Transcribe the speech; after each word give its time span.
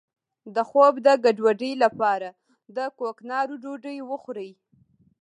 د 0.55 0.57
خوب 0.69 0.93
د 1.05 1.07
ګډوډۍ 1.23 1.73
لپاره 1.83 2.29
د 2.75 2.77
کوکنارو 2.97 3.55
ډوډۍ 3.63 3.97
وخورئ 4.09 4.51